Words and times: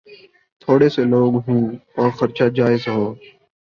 تھوڑے 0.61 0.89
سے 0.89 1.03
لوگ 1.03 1.31
ہوں 1.47 1.63
اور 1.95 2.09
خرچا 2.09 2.47
جائز 2.47 2.87
ہو۔ 2.87 3.13